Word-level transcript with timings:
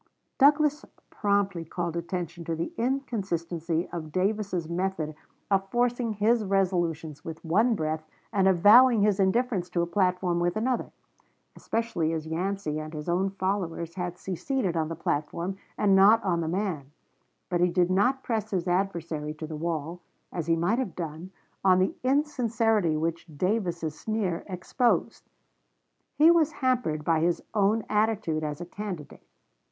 Douglas 0.39 0.83
promptly 1.11 1.63
called 1.63 1.95
attention 1.95 2.43
to 2.45 2.55
the 2.55 2.73
inconsistency 2.75 3.87
of 3.93 4.11
Davis's 4.11 4.67
method 4.67 5.13
of 5.51 5.69
forcing 5.69 6.13
his 6.13 6.43
resolutions 6.43 7.23
with 7.23 7.45
one 7.45 7.75
breath 7.75 8.03
and 8.33 8.47
avowing 8.47 9.01
his 9.03 9.19
indifference 9.19 9.69
to 9.69 9.83
a 9.83 9.85
platform 9.85 10.39
with 10.39 10.57
another, 10.57 10.91
especially 11.55 12.13
as 12.13 12.25
Yancey 12.25 12.79
and 12.79 12.95
his 12.95 13.07
own 13.07 13.29
followers 13.29 13.93
had 13.93 14.17
seceded 14.17 14.75
on 14.75 14.87
the 14.89 14.95
platform 14.95 15.57
and 15.77 15.95
not 15.95 16.23
on 16.23 16.41
the 16.41 16.47
man; 16.47 16.89
but 17.47 17.61
he 17.61 17.69
did 17.69 17.91
not 17.91 18.23
press 18.23 18.49
his 18.49 18.67
adversary 18.67 19.35
to 19.35 19.45
the 19.45 19.55
wall, 19.55 20.01
as 20.33 20.47
he 20.47 20.55
might 20.55 20.79
have 20.79 20.95
done, 20.95 21.29
on 21.63 21.77
the 21.77 21.93
insincerity 22.01 22.97
which 22.97 23.27
Davis's 23.37 23.93
sneer 23.99 24.43
exposed. 24.47 25.29
He 26.17 26.31
was 26.31 26.53
hampered 26.53 27.03
by 27.03 27.19
his 27.19 27.43
own 27.53 27.85
attitude 27.87 28.43
as 28.43 28.59
a 28.59 28.65
candidate. 28.65 29.21